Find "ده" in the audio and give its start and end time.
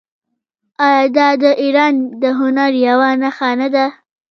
3.75-3.85